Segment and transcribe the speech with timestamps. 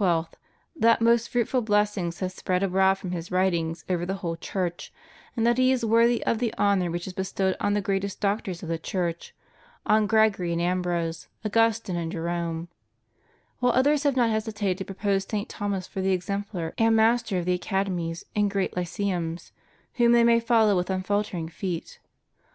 [0.00, 0.26] ^
[0.76, 4.92] that most fruitful blessings have spread abroad from his writings over the whole Church,
[5.34, 8.62] and that he is worthy of the honor which is bestowed on the greatest doctors
[8.62, 9.34] of the Church,
[9.86, 12.68] on Gregory and Am brose, Augustine and Jerome;
[13.60, 15.48] while others have not hesitated to propose St.
[15.48, 19.50] Thomas for the exemplar and master of the academies and great lyceums,
[19.94, 22.00] whom they may follow with unfaltering feet.